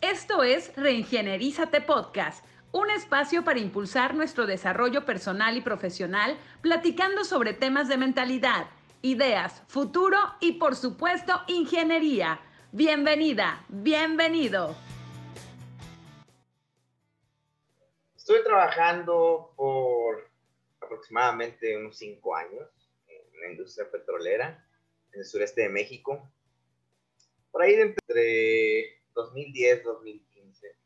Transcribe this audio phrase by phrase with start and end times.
[0.00, 7.52] Esto es Reingenierízate Podcast, un espacio para impulsar nuestro desarrollo personal y profesional, platicando sobre
[7.52, 8.70] temas de mentalidad,
[9.02, 12.40] ideas, futuro y por supuesto ingeniería.
[12.70, 14.76] Bienvenida, bienvenido.
[18.16, 20.30] Estuve trabajando por
[20.80, 22.70] aproximadamente unos cinco años
[23.08, 24.64] en la industria petrolera
[25.12, 26.30] en el sureste de México.
[27.50, 30.76] Por ahí entre 2010, 2015,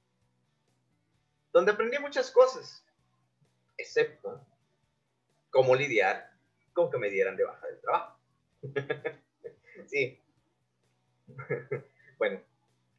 [1.52, 2.84] donde aprendí muchas cosas,
[3.76, 4.44] excepto
[5.50, 6.32] cómo lidiar
[6.72, 8.18] con que me dieran de baja del trabajo.
[9.86, 10.18] sí.
[12.18, 12.40] bueno,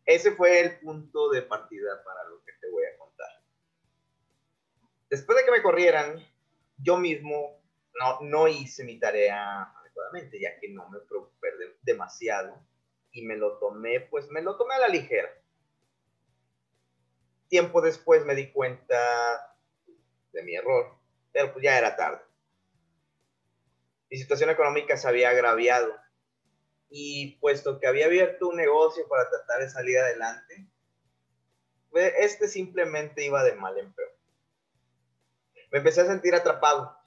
[0.05, 3.29] ese fue el punto de partida para lo que te voy a contar.
[5.09, 6.25] Después de que me corrieran,
[6.77, 7.61] yo mismo
[7.99, 11.49] no, no hice mi tarea adecuadamente, ya que no me preocupé
[11.81, 12.61] demasiado
[13.13, 15.29] y me lo tomé, pues me lo tomé a la ligera.
[17.47, 19.55] Tiempo después me di cuenta
[20.31, 20.97] de mi error,
[21.31, 22.21] pero pues ya era tarde.
[24.09, 25.95] Mi situación económica se había agraviado
[26.89, 30.67] y puesto que había abierto un negocio para tratar de salir adelante,
[31.91, 34.15] este simplemente iba de mal en peor.
[35.71, 36.97] Me empecé a sentir atrapado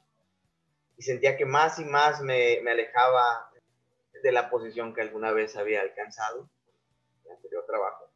[0.97, 3.46] y sentía que más y más me, me alejaba
[4.27, 6.51] de la posición que alguna vez había alcanzado
[7.25, 8.11] en el anterior trabajo.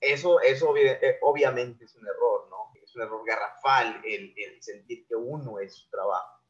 [0.00, 2.72] Eso, eso eh, obviamente es un error, ¿no?
[2.82, 6.40] Es un error garrafal el, el sentir que uno es su trabajo.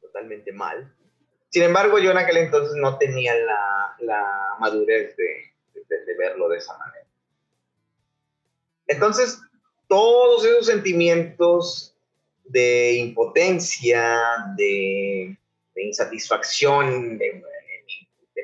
[0.00, 0.90] Totalmente mal.
[1.50, 6.48] Sin embargo, yo en aquel entonces no tenía la, la madurez de, de, de verlo
[6.48, 7.06] de esa manera.
[8.86, 9.38] Entonces,
[9.86, 11.94] todos esos sentimientos
[12.44, 14.18] de impotencia,
[14.56, 15.38] de
[15.78, 17.42] de insatisfacción de,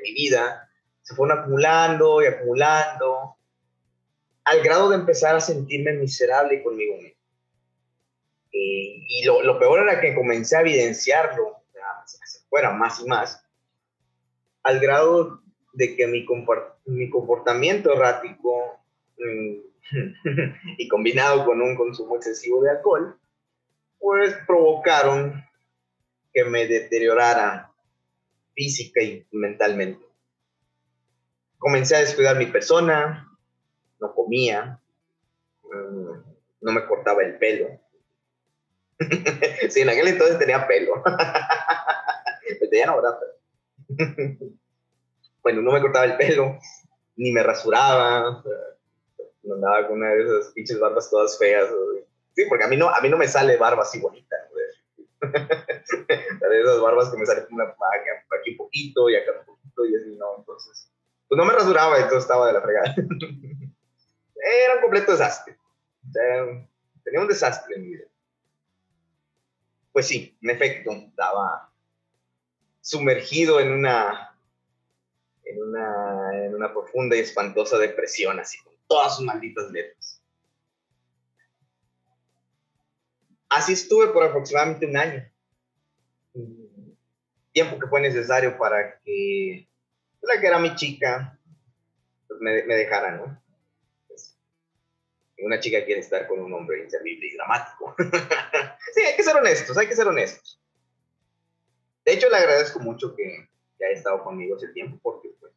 [0.01, 0.69] mi vida,
[1.01, 3.35] se fueron acumulando y acumulando,
[4.45, 7.19] al grado de empezar a sentirme miserable conmigo mismo.
[8.51, 11.63] y lo, peor era que comencé a evidenciarlo,
[12.05, 13.45] se fuera más y más,
[14.63, 15.41] al grado
[15.73, 16.25] de que mi,
[16.85, 18.79] mi comportamiento errático
[19.17, 19.55] mm,
[20.77, 23.19] y combinado con un consumo excesivo de alcohol,
[23.99, 25.43] pues provocaron
[26.35, 27.73] que me deteriorara
[28.53, 30.05] física y mentalmente.
[31.57, 33.31] Comencé a descuidar mi persona,
[34.01, 34.81] no comía,
[35.63, 36.11] mm,
[36.61, 37.79] no me cortaba el pelo.
[39.69, 41.01] sí, en aquel entonces tenía pelo.
[42.71, 43.17] ya no, ¿verdad?
[45.41, 46.59] bueno, no me cortaba el pelo,
[47.15, 48.43] ni me rasuraba,
[49.53, 51.69] andaba con una de esas pinches barbas todas feas.
[52.35, 54.35] Sí, porque a mí no, a mí no me sale barba así bonita.
[56.61, 60.15] esas barbas que me salen una aquí un poquito y acá un poquito y así,
[60.15, 60.37] ¿no?
[60.37, 60.91] Entonces,
[61.27, 62.95] pues no me rasuraba todo estaba de la fregada.
[64.35, 65.57] Era un completo desastre.
[67.03, 68.05] tenía un desastre en mi vida.
[69.91, 71.71] Pues sí, en efecto, estaba
[72.81, 74.37] sumergido en una,
[75.45, 80.21] en una, en una profunda y espantosa depresión, así, con todas sus malditas letras.
[83.55, 85.31] Así estuve por aproximadamente un año.
[87.53, 89.69] Tiempo que fue necesario para que
[90.21, 91.39] la que era mi chica
[92.27, 93.41] pues me, me, dejara, ¿no?
[94.09, 94.37] Pues,
[95.37, 97.95] una chica quiere estar con un hombre inservible y dramático.
[98.93, 100.61] sí, hay que ser honestos, hay que ser honestos.
[102.03, 105.53] De hecho, le agradezco mucho que, que haya estado conmigo ese tiempo porque pues,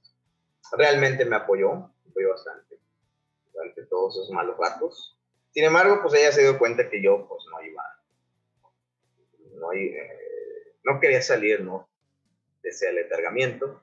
[0.70, 2.78] realmente me apoyó, me apoyó bastante
[3.52, 5.17] durante todos esos malos ratos.
[5.52, 7.82] Sin embargo, pues ella se dio cuenta que yo pues no iba,
[9.54, 11.88] no, eh, no quería salir, ¿no?
[12.62, 13.82] De ese aletargamiento.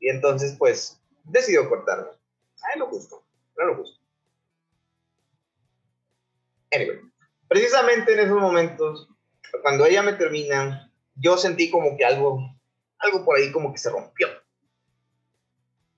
[0.00, 2.10] Y entonces, pues, decidió cortarme.
[2.62, 3.24] Ay, lo justo,
[3.56, 4.00] lo justo.
[6.72, 7.00] Anyway,
[7.48, 9.08] precisamente en esos momentos,
[9.62, 12.40] cuando ella me termina, yo sentí como que algo,
[12.98, 14.28] algo por ahí como que se rompió.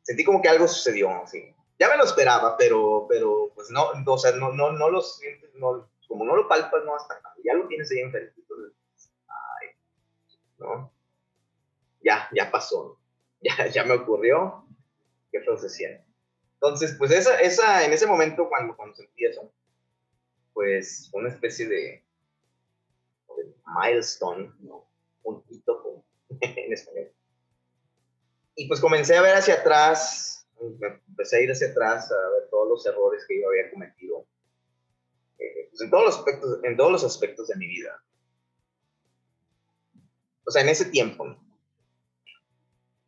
[0.03, 4.19] Sentí como que algo sucedió, así ya me lo esperaba, pero, pero pues no, o
[4.19, 7.55] sea, no, no, no lo sientes, no, como no lo palpas, no hasta acá, ya
[7.55, 8.35] lo tienes ahí enfrente,
[9.29, 9.69] ay,
[10.59, 10.93] ¿no?
[12.03, 12.99] Ya, ya pasó,
[13.41, 14.65] ya, ya me ocurrió,
[15.31, 16.05] qué feo se siente.
[16.55, 19.53] Entonces, pues esa, esa, en ese momento cuando, cuando sentí eso,
[20.55, 22.05] pues una especie de,
[23.37, 24.87] de milestone, ¿no?
[26.41, 27.13] En español.
[28.57, 32.69] Y pues comencé a ver hacia atrás empecé a ir hacia atrás a ver todos
[32.69, 34.27] los errores que yo había cometido
[35.39, 38.03] eh, pues en, todos los aspectos, en todos los aspectos de mi vida.
[40.47, 41.37] O sea, en ese tiempo.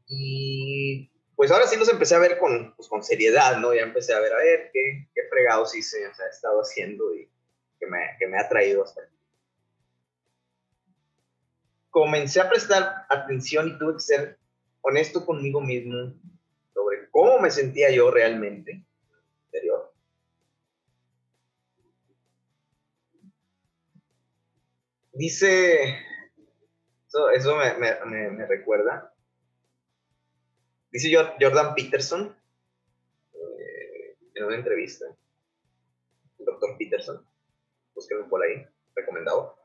[0.06, 3.72] Y pues ahora sí los empecé a ver con, pues, con seriedad, ¿no?
[3.74, 7.14] Ya empecé a ver, a ver, qué, qué fregados hice, o sea, he estado haciendo
[7.14, 7.30] y
[7.78, 9.16] que me, que me ha traído hasta aquí.
[11.90, 14.38] Comencé a prestar atención y tuve que ser
[14.80, 16.14] honesto conmigo mismo
[17.28, 18.82] cómo me sentía yo realmente.
[25.12, 25.98] Dice,
[27.34, 29.12] eso, me, recuerda
[30.92, 32.34] Dice Jordan Peterson
[33.34, 35.04] eh, en una entrevista,
[36.38, 37.26] el doctor Peterson,
[37.94, 38.64] búsquenlo por ahí,
[38.94, 39.58] recomendado,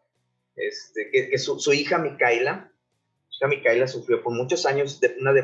[0.55, 2.73] este, que, su, hija Micaela,
[3.29, 4.99] su hija Micaela sufrió por muchos años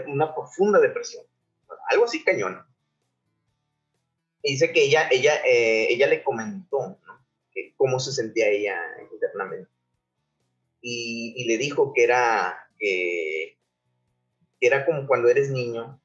[0.07, 1.28] una profunda depresión,
[1.89, 2.65] algo así cañón.
[4.41, 6.99] Y dice que ella, ella, eh, ella le comentó
[7.75, 8.77] cómo se sentía ella
[9.11, 9.69] internamente.
[10.81, 13.57] Y, y le dijo que era, que,
[14.61, 16.01] era como cuando eres niño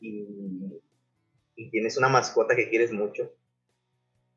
[0.00, 0.80] y,
[1.70, 3.34] tienes una mascota que quieres mucho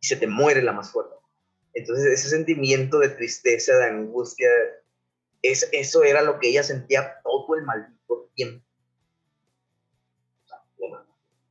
[0.01, 1.15] y se te muere la mascota.
[1.74, 4.50] Entonces ese sentimiento de tristeza, de angustia,
[5.41, 8.65] es, eso era lo que ella sentía todo el maldito tiempo.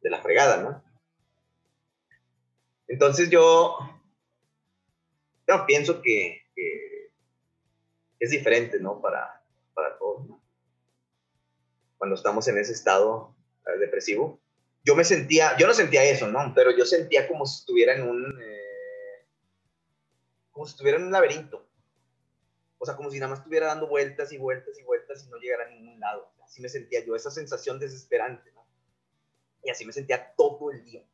[0.00, 0.82] De la fregada, ¿no?
[2.88, 3.78] Entonces yo,
[5.46, 6.38] yo pienso que,
[8.18, 9.00] es diferente, ¿no?
[9.00, 9.42] Para,
[9.72, 10.28] para todos.
[10.28, 10.40] ¿no?
[12.00, 13.36] cuando estamos en ese estado
[13.66, 14.40] eh, depresivo.
[14.82, 16.50] Yo me sentía, yo no sentía eso, ¿no?
[16.54, 19.26] Pero yo sentía como si estuviera en un, eh,
[20.50, 21.68] como si estuviera en un laberinto.
[22.78, 25.36] O sea, como si nada más estuviera dando vueltas y vueltas y vueltas y no
[25.36, 26.32] llegara a ningún lado.
[26.42, 28.49] Así me sentía yo, esa sensación desesperante.
[29.62, 31.04] Y así me sentía todo el día.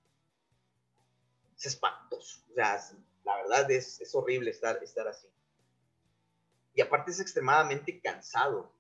[1.56, 2.43] Es espantoso.
[2.50, 2.81] O sea,
[3.25, 5.28] la verdad es, es horrible estar, estar así.
[6.75, 8.76] Y aparte es extremadamente cansado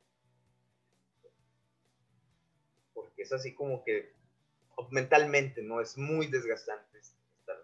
[3.26, 4.14] es así como que
[4.90, 5.80] mentalmente, ¿no?
[5.80, 7.56] Es muy desgastante estar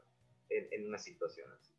[0.49, 1.73] en, una situación así.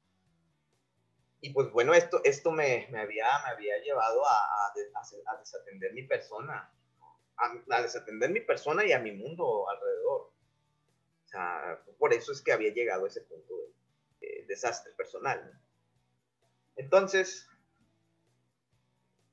[1.41, 6.03] Y pues bueno, esto, esto me, me había, me había llevado a, a, desatender mi
[6.03, 6.71] persona,
[7.38, 10.31] a, desatender mi persona y a mi mundo alrededor.
[11.24, 13.53] O sea, por eso es que había llegado a ese punto
[14.19, 15.59] de, desastre personal.
[16.75, 17.47] Entonces,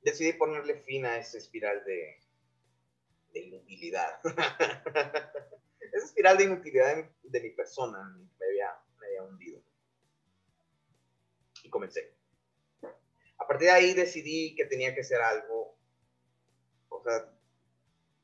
[0.01, 2.19] decidí ponerle fin a esa espiral de,
[3.33, 4.19] de inutilidad.
[5.91, 7.99] Esa espiral de inutilidad de, mi persona
[8.39, 9.61] me había, me había hundido.
[11.63, 12.15] Y comencé.
[13.37, 15.77] A partir de ahí decidí que tenía que hacer algo,
[16.89, 17.29] o sea,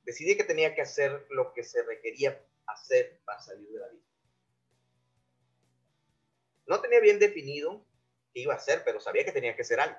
[0.08, 4.04] decidí que tenía que hacer lo que se requería hacer para salir de la vida.
[6.66, 7.86] No tenía bien definido
[8.34, 9.98] qué iba a hacer, pero sabía que tenía que hacer algo.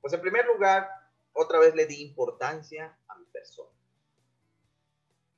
[0.00, 0.88] Pues en primer lugar,
[1.32, 3.70] otra vez le di importancia a mi persona,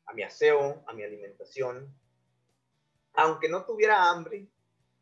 [0.05, 1.91] a mi aseo, a mi alimentación.
[3.15, 4.47] Aunque no tuviera hambre,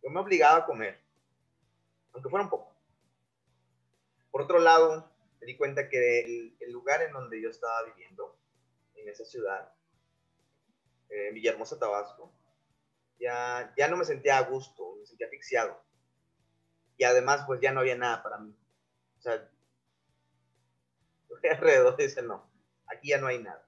[0.04, 1.00] yo me obligaba a comer,
[2.12, 2.72] aunque fuera un poco.
[4.30, 5.09] Por otro lado,
[5.40, 8.38] me di cuenta que el, lugar en donde yo estaba viviendo,
[8.94, 9.72] en esa ciudad,
[11.08, 12.32] eh, Villahermosa, Tabasco,
[13.18, 15.82] ya, ya no me sentía a gusto, me sentía asfixiado.
[16.96, 18.54] Y además, pues ya no había nada para mí.
[19.18, 19.50] O sea,
[21.50, 22.50] alrededor dice, no,
[22.86, 23.66] aquí ya no hay nada.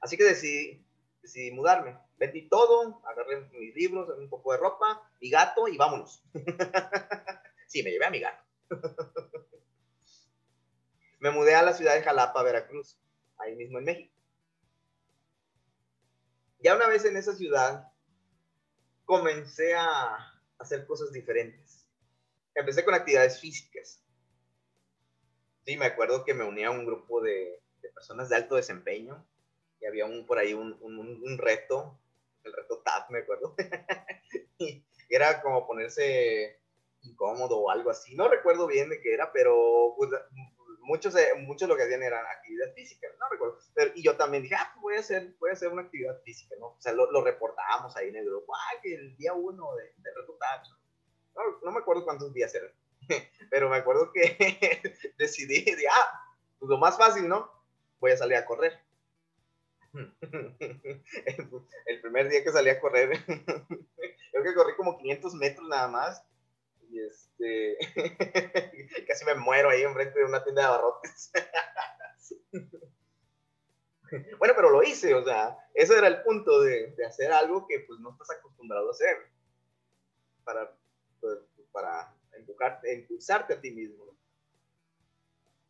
[0.00, 0.86] Así que decidí,
[1.22, 1.98] decidí mudarme.
[2.16, 6.22] Vendí todo, agarré mis libros, un poco de ropa, mi gato y vámonos.
[7.66, 8.42] sí, me llevé a mi gato.
[11.18, 12.98] me mudé a la ciudad de Jalapa, Veracruz,
[13.38, 14.14] ahí mismo en México.
[16.60, 17.92] Ya una vez en esa ciudad,
[19.04, 20.16] comencé a
[20.58, 21.86] hacer cosas diferentes.
[22.54, 24.02] Empecé con actividades físicas.
[25.64, 27.62] Sí, me acuerdo que me unía a un grupo de,
[27.94, 29.24] personas de alto desempeño
[29.80, 31.98] y había un por ahí un, un, reto,
[32.44, 33.54] el reto TAP, me acuerdo.
[34.58, 36.60] y era como ponerse
[37.02, 38.14] incómodo o algo así.
[38.14, 40.10] No recuerdo bien de qué era, pero pues,
[40.86, 43.58] muchos, muchos lo que hacían eran actividad física, no recuerdo.
[43.94, 46.54] y yo también dije, ah, pues voy a hacer, voy a hacer una actividad física,
[46.58, 46.68] ¿no?
[46.68, 49.84] O sea, lo, lo reportábamos ahí en el grupo, ah, que el día uno de,
[49.96, 50.66] de TAP.
[51.34, 52.70] No, no me acuerdo cuántos días eran.
[53.50, 56.20] Pero me acuerdo que decidí, de, ah,
[56.58, 57.50] pues lo más fácil, ¿no?
[57.98, 58.80] Voy a salir a correr.
[61.86, 66.22] El primer día que salí a correr, creo que corrí como 500 metros nada más.
[67.06, 67.78] Este,
[69.06, 71.32] casi me muero ahí enfrente de una tienda de abarrotes.
[74.38, 77.80] Bueno, pero lo hice, o sea, ese era el punto de, de hacer algo que
[77.80, 79.16] pues no estás acostumbrado a hacer.
[80.44, 80.72] Para,
[81.20, 81.40] pues,
[81.72, 82.14] para
[82.94, 84.16] impulsarte a ti mismo.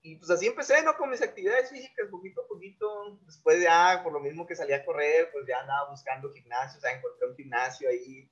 [0.02, 0.96] y pues así empecé, ¿no?
[0.96, 3.18] Con mis actividades físicas, poquito a poquito.
[3.22, 6.80] Después ya, por lo mismo que salía a correr, pues ya andaba buscando gimnasio, o
[6.80, 8.30] sea, encontré un gimnasio ahí.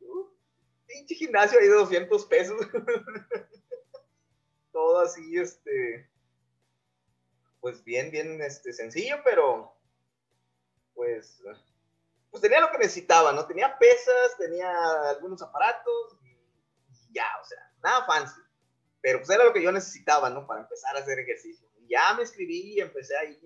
[0.00, 0.28] Uh,
[0.92, 2.60] pinche gimnasio ahí de 200 pesos.
[4.72, 6.10] Todo así, este,
[7.60, 9.76] pues bien, bien, este, sencillo, pero,
[10.94, 11.42] pues,
[12.30, 13.46] pues tenía lo que necesitaba, ¿no?
[13.46, 14.70] Tenía pesas, tenía
[15.10, 18.40] algunos aparatos y ya, o sea, nada fancy
[19.02, 20.46] pero pues era lo que yo necesitaba, ¿no?
[20.46, 21.68] Para empezar a hacer ejercicio.
[21.80, 23.38] Y ya me escribí y empecé ahí,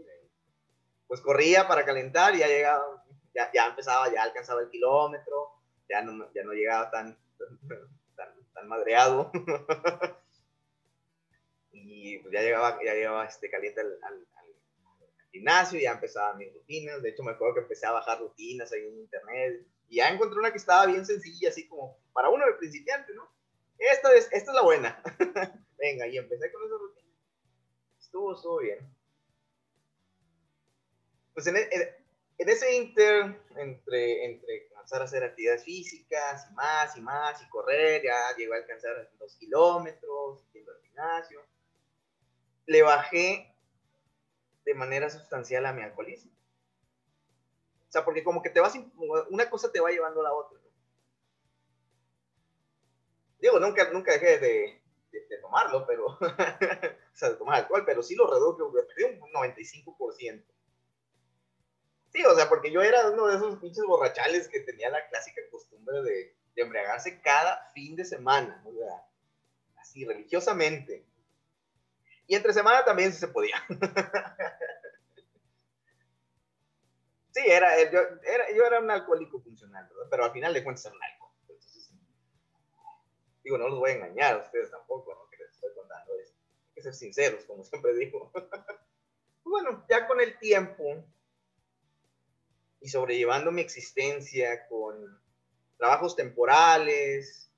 [1.08, 3.02] pues corría para calentar y ya llegaba,
[3.34, 5.52] ya, ya empezaba, ya alcanzaba el kilómetro,
[5.88, 9.30] ya no, ya no llegaba tan, tan, tan madreado.
[11.72, 14.26] y pues ya llegaba, ya llegaba este, caliente al, al,
[15.32, 17.02] gimnasio, ya empezaba mis rutinas.
[17.02, 19.66] De hecho, me acuerdo que empecé a bajar rutinas ahí en internet.
[19.88, 23.28] Y ya encontré una que estaba bien sencilla, así como para uno de principiante, ¿no?
[23.78, 25.02] Esta es, esta es la buena.
[25.78, 27.12] Venga, y empecé con esa rutina.
[28.00, 28.78] Estuvo, estuvo bien.
[31.34, 37.42] Pues en, en, ese inter, entre, entre a hacer actividades físicas y más y más
[37.42, 41.44] y correr, ya llegó a alcanzar dos kilómetros, yendo al gimnasio,
[42.66, 43.54] le bajé
[44.64, 46.32] de manera sustancial a mi alcoholismo.
[47.88, 48.74] O sea, porque como que te vas,
[49.30, 50.58] una cosa te va llevando a la otra.
[53.38, 56.18] Digo, nunca, nunca dejé de, de, tomarlo, pero, o
[57.12, 60.44] sea, de tomar alcohol, pero sí lo reduje, perdí un 95%.
[62.16, 65.42] Sí, o sea, porque yo era uno de esos pinches borrachales que tenía la clásica
[65.50, 69.06] costumbre de, de embriagarse cada fin de semana, o sea,
[69.78, 71.04] así religiosamente.
[72.26, 73.62] Y entre semana también se podía.
[77.34, 80.94] sí, era, yo, era, yo era un alcohólico funcional, pero al final de cuentas era
[80.94, 81.36] un alcohólico.
[83.44, 85.28] Digo, no los voy a engañar a ustedes tampoco, ¿no?
[85.28, 86.38] Que les estoy contando esto.
[86.68, 88.32] Hay que ser sinceros, como siempre digo.
[89.44, 91.04] bueno, ya con el tiempo
[92.86, 95.20] y sobrellevando mi existencia con
[95.76, 97.50] trabajos temporales,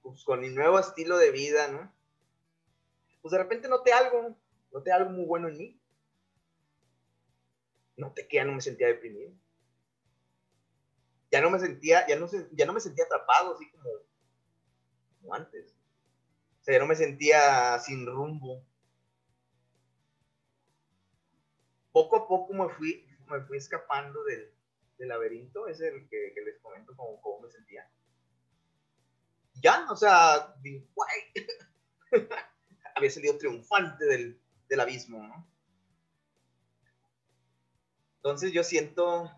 [0.00, 1.94] pues con mi nuevo estilo de vida, ¿no?
[3.20, 4.34] Pues de repente noté algo,
[4.72, 5.80] noté algo muy bueno en mí.
[7.98, 9.30] Noté que ya no me sentía deprimido.
[11.30, 15.76] Ya no me sentía, ya no, ya no me sentía atrapado, así como antes.
[16.62, 18.64] O sea, yo no me sentía sin rumbo.
[21.92, 24.51] Poco a poco me fui, me fui escapando del,
[25.02, 27.90] del laberinto, es el que, les comento cómo, cómo me sentía.
[29.54, 30.54] Ya, o sea,
[32.94, 35.50] había salido triunfante del, del abismo, ¿no?
[38.16, 39.28] Entonces yo siento,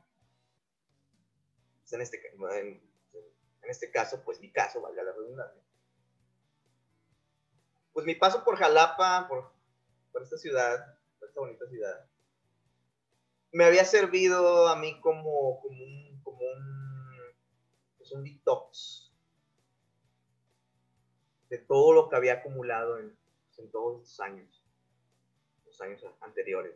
[1.80, 5.62] pues, en este, en, este caso, pues mi caso, valga la redundancia,
[7.94, 9.54] pues mi paso por Jalapa, por,
[10.22, 12.06] esta ciudad, por esta bonita ciudad,
[13.54, 16.40] me había servido a mí como, un, como
[17.96, 19.12] pues un detox
[21.48, 23.16] de todo lo que había acumulado en,
[23.58, 24.64] en todos estos años,
[25.64, 26.74] los años anteriores.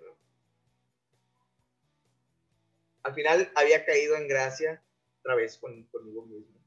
[3.02, 4.80] Al final había caído en gracia
[5.18, 6.58] otra vez con, conmigo mismo.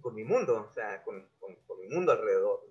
[0.00, 1.26] con mi mundo, o sea, con,
[1.80, 2.63] mi mundo alrededor.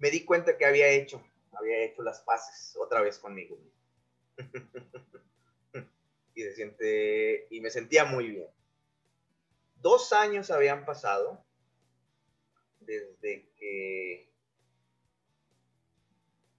[0.00, 3.56] Me di cuenta que había hecho, había hecho las paces otra vez conmigo.
[6.34, 8.48] y, se siente, y me sentía muy bien.
[9.76, 11.44] Dos años habían pasado
[12.80, 14.28] desde que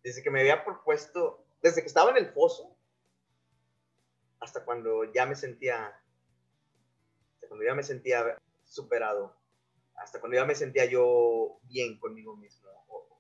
[0.04, 2.76] desde que me había propuesto, desde que estaba en el foso,
[4.40, 5.96] hasta cuando ya me sentía
[7.48, 9.36] cuando ya me sentía superado,
[9.96, 13.11] hasta cuando ya me sentía yo bien conmigo mismo otra,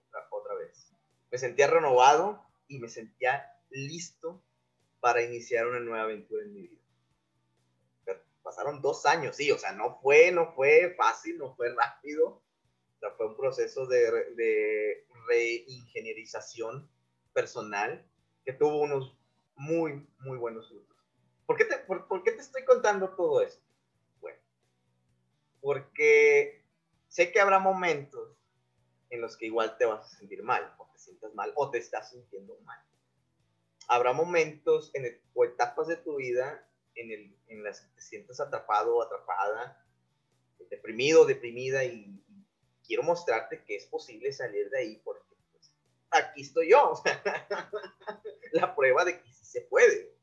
[1.31, 4.43] Me sentía renovado y me sentía listo
[4.99, 6.81] para iniciar una nueva aventura en mi vida.
[8.43, 12.99] pasaron dos años, sí, o sea, no fue, no fue fácil, no fue rápido, o
[12.99, 16.89] sea, fue un proceso de, reingenierización
[17.33, 18.03] personal
[18.43, 19.15] que tuvo unos
[19.55, 20.97] muy, muy buenos frutos.
[21.45, 23.61] ¿Por qué, te, por qué te estoy contando todo esto?
[25.61, 26.65] porque
[27.07, 28.35] sé que habrá momentos
[29.11, 31.77] en los que igual te vas a sentir mal, o te sientas mal, o te
[31.77, 32.83] estás sintiendo mal.
[33.87, 38.95] Habrá momentos en o etapas de tu vida en, en las que te sientas atrapado
[38.95, 39.85] o atrapada,
[40.69, 42.17] deprimido deprimida, y,
[42.91, 45.71] quiero mostrarte que es posible salir de ahí porque pues,
[46.09, 47.01] aquí estoy yo,
[48.51, 50.13] la prueba de que sí se puede.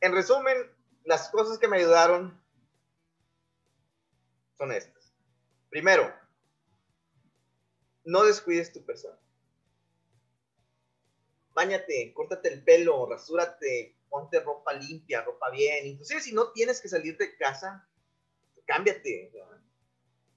[0.00, 0.70] En resumen,
[1.04, 2.38] las cosas que me ayudaron
[4.58, 4.93] son estas.
[5.74, 6.08] Primero,
[8.04, 9.18] no descuides tu persona.
[11.52, 15.84] Báñate, córtate el pelo, rasúrate, ponte ropa limpia, ropa bien.
[15.88, 17.88] Inclusive si no tienes que salir de casa,
[18.66, 19.32] cámbiate.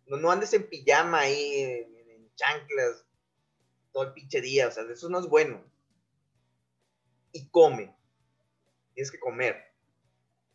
[0.08, 3.06] No, no andes en pijama ahí, en, en chanclas,
[3.91, 4.70] todo el pinche día.
[4.70, 5.63] O sea, eso no es bueno.
[7.32, 7.96] Y come.
[8.96, 9.72] Tienes que comer.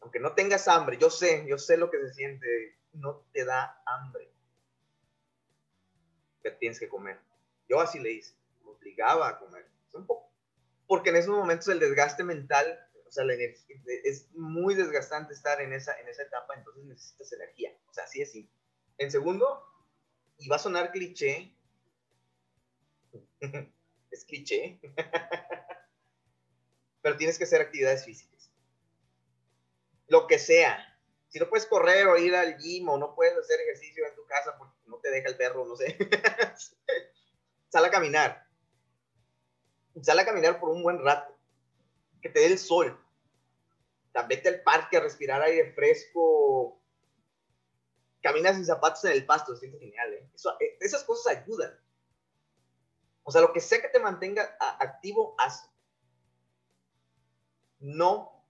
[0.00, 2.80] Aunque no tengas hambre, yo sé, yo sé lo que se siente.
[2.94, 4.31] No te da hambre.
[6.42, 7.18] Pero tienes que comer.
[7.68, 8.34] Yo así le hice.
[8.64, 9.66] Me obligaba a comer.
[9.94, 10.30] Un poco.
[10.86, 12.78] Porque en esos momentos el desgaste mental
[13.12, 17.30] o sea, la energía, es muy desgastante estar en esa, en esa etapa, entonces necesitas
[17.34, 17.70] energía.
[17.90, 18.56] O sea, así es simple.
[18.96, 19.62] En segundo,
[20.38, 21.54] y va a sonar cliché,
[24.10, 24.80] es cliché,
[27.02, 28.50] pero tienes que hacer actividades físicas.
[30.06, 30.98] Lo que sea.
[31.28, 34.24] Si no puedes correr o ir al gym o no puedes hacer ejercicio en tu
[34.24, 34.71] casa porque
[35.02, 35.98] te deja el perro, no sé.
[37.68, 38.46] Sal a caminar.
[40.00, 41.36] Sal a caminar por un buen rato.
[42.22, 42.98] Que te dé el sol
[44.28, 46.80] vete al parque a respirar aire fresco,
[48.20, 50.30] caminas sin zapatos en el pasto, siento genial, ¿eh?
[50.60, 50.76] ¿eh?
[50.80, 51.78] esas cosas ayudan.
[53.24, 55.70] O sea, lo que sea que te mantenga activo, haz.
[57.78, 58.44] No,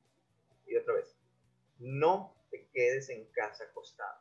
[0.66, 1.14] y otra vez,
[1.78, 4.21] no te quedes en casa acostado.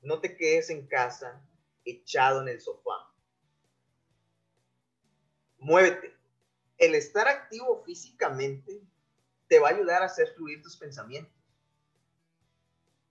[0.00, 1.42] No te quedes en casa
[1.84, 3.12] echado en el sofá.
[5.58, 6.16] Muévete.
[6.76, 8.80] El estar activo físicamente
[9.48, 11.32] te va a ayudar a hacer fluir tus pensamientos.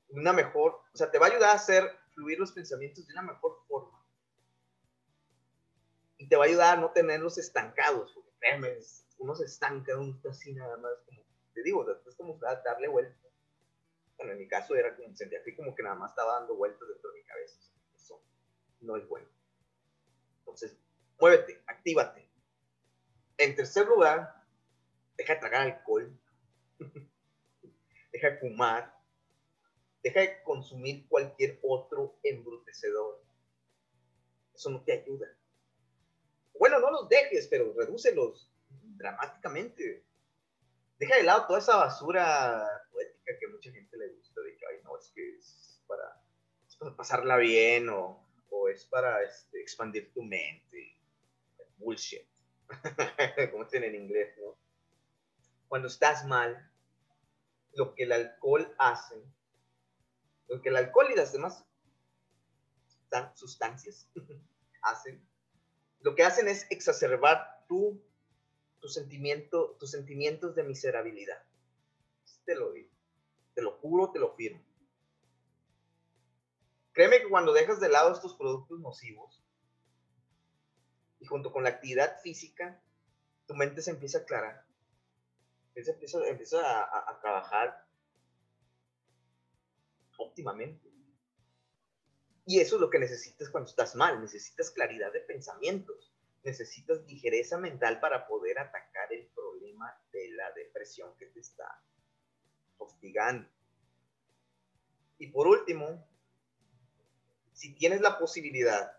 [0.09, 3.23] Una mejor, o sea, te va a ayudar a hacer fluir los pensamientos de una
[3.23, 4.01] mejor forma.
[6.17, 8.77] Y te va a ayudar a no tenerlos estancados, porque créeme,
[9.17, 13.26] uno se estanca, uno está así nada más, como, te digo, es como darle vuelta.
[14.17, 16.87] Bueno, en mi caso era como, sentía así como que nada más estaba dando vueltas
[16.87, 17.59] dentro de mi cabeza.
[17.95, 18.21] Eso
[18.81, 19.27] no es bueno.
[20.39, 20.77] Entonces,
[21.19, 22.27] muévete, actívate.
[23.37, 24.43] En tercer lugar,
[25.15, 26.19] deja de tragar alcohol
[28.11, 28.95] deja de fumar,
[30.03, 33.23] deja de consumir cualquier otro embrutecedor.
[34.53, 35.27] Eso no te ayuda.
[36.57, 40.03] Bueno, no los dejes, pero redúcelos dramáticamente.
[40.97, 42.65] Deja de lado toda esa basura
[43.27, 47.37] poética que mucha gente le gusta, de que, ay, no, es que es para, pasarla
[47.37, 48.23] bien o,
[48.73, 50.97] es para este, expandir tu mente.
[51.77, 52.27] Bullshit.
[53.51, 54.57] Como dicen en inglés, ¿no?
[55.67, 56.71] cuando estás mal,
[57.73, 59.21] lo que el alcohol hace,
[60.47, 61.65] lo que el alcohol y las demás
[63.35, 64.09] sustancias
[64.81, 65.25] hacen,
[65.99, 68.01] lo que hacen es exacerbar tu,
[68.79, 71.43] tu sentimiento, tus sentimientos de miserabilidad.
[72.45, 72.96] Te lo digo,
[73.57, 74.63] te lo juro, te lo firmo.
[76.91, 79.43] Créeme que cuando dejas de lado estos productos nocivos
[81.17, 82.79] y junto con la actividad física,
[83.47, 84.67] tu mente se empieza a aclarar
[85.73, 87.83] empieza, a, trabajar
[90.17, 90.87] óptimamente.
[92.45, 97.57] Y eso es lo que necesitas cuando estás mal, necesitas claridad de pensamientos, necesitas ligereza
[97.57, 101.81] mental para poder atacar el problema de la depresión que te está
[102.77, 103.47] hostigando.
[105.19, 106.05] Y por último,
[107.53, 108.97] si tienes la posibilidad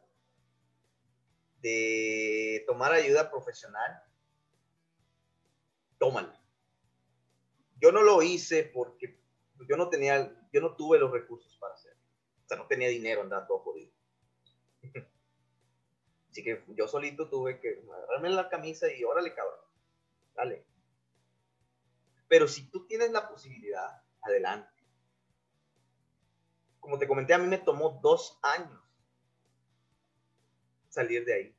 [1.61, 4.03] de tomar ayuda profesional,
[5.99, 6.41] tómala.
[7.81, 9.21] Yo no lo hice porque
[9.69, 12.03] yo no tenía, yo no tuve los recursos para hacerlo.
[12.45, 13.93] O sea, no tenía dinero, andaba todo jodido.
[16.31, 19.61] Así que yo solito tuve que agarrarme la camisa y órale, cabrón,
[20.35, 20.68] dale.
[22.29, 24.71] Pero si tú tienes la posibilidad, adelante.
[26.81, 28.81] Como te comenté, a mí me tomó dos años
[30.89, 31.57] salir de ahí.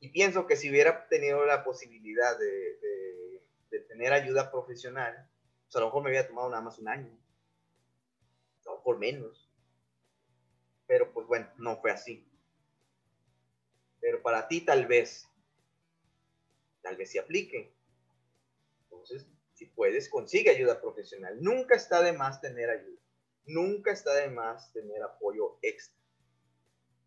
[0.00, 5.28] Y pienso que si hubiera tenido la posibilidad de tener ayuda profesional,
[5.64, 7.18] pues a lo mejor me había tomado nada más un año,
[8.64, 9.50] o por menos.
[10.86, 12.26] Pero pues bueno, no fue así.
[14.00, 15.28] Pero para ti tal vez,
[16.80, 17.74] tal vez se aplique.
[19.10, 21.36] Entonces, si puedes, consigue ayuda profesional.
[21.40, 23.00] Nunca está de más tener ayuda.
[23.46, 25.98] Nunca está de más tener apoyo extra.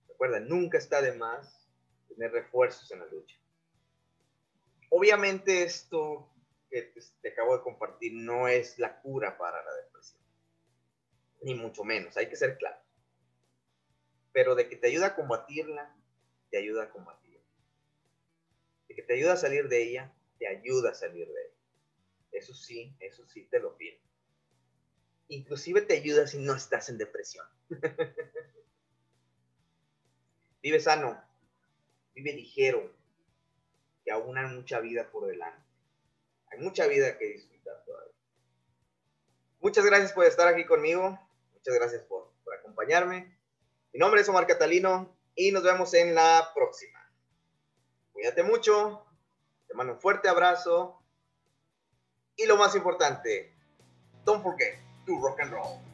[0.07, 1.69] Recuerda, nunca está de más
[2.07, 3.37] tener refuerzos en la lucha.
[4.89, 6.29] Obviamente esto
[6.69, 10.21] que te, acabo de compartir no es la cura para la depresión.
[11.43, 12.81] Ni mucho menos, hay que ser claro.
[14.33, 15.95] Pero de que te ayuda a combatirla,
[16.49, 17.41] te ayuda a combatirla.
[18.87, 21.50] De que te ayuda a salir de ella, te ayuda a salir de ella.
[22.41, 23.99] Eso sí, eso sí te lo pido.
[25.27, 27.45] inclusive te ayuda si no estás en depresión.
[30.63, 31.23] vive sano,
[32.15, 32.91] vive ligero,
[34.03, 35.63] que aún hay mucha vida por delante.
[36.47, 38.15] Hay mucha vida que disfrutar todavía.
[39.59, 41.19] Muchas gracias por estar aquí conmigo.
[41.53, 43.37] Muchas gracias por, por acompañarme.
[43.93, 47.07] Mi nombre es Omar Catalino y nos vemos en la próxima.
[48.13, 49.05] Cuídate mucho.
[49.67, 51.00] Te mando un fuerte abrazo.
[52.41, 53.53] Y lo más importante,
[54.25, 54.73] don't forget
[55.05, 55.90] to rock and roll.